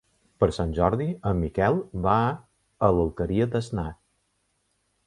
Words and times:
Per 0.43 0.47
Sant 0.57 0.71
Jordi 0.79 1.05
en 1.33 1.37
Miquel 1.43 1.77
va 2.07 2.17
a 2.89 2.93
l'Alqueria 2.97 3.51
d'Asnar. 3.55 3.89